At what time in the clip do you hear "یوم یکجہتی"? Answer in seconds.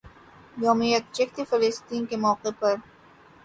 0.57-1.43